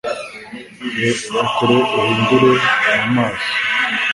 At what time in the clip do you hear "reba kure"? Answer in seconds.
0.97-1.75